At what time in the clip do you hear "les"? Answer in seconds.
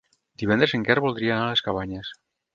1.53-1.65